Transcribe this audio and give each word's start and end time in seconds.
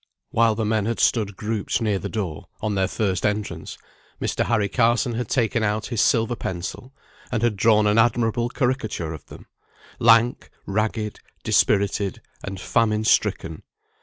While 0.31 0.55
the 0.55 0.65
men 0.65 0.87
had 0.87 0.99
stood 0.99 1.37
grouped 1.37 1.79
near 1.79 1.99
the 1.99 2.09
door, 2.09 2.47
on 2.59 2.73
their 2.73 2.87
first 2.87 3.23
entrance, 3.23 3.77
Mr. 4.19 4.45
Harry 4.45 4.67
Carson 4.67 5.13
had 5.13 5.27
taken 5.29 5.61
out 5.61 5.85
his 5.93 6.01
silver 6.01 6.35
pencil, 6.35 6.91
and 7.31 7.43
had 7.43 7.55
drawn 7.55 7.85
an 7.85 7.99
admirable 7.99 8.49
caricature 8.49 9.13
of 9.13 9.27
them 9.27 9.45
lank, 9.99 10.49
ragged, 10.65 11.19
dispirited, 11.43 12.19
and 12.43 12.59
famine 12.59 13.03
stricken. 13.03 13.61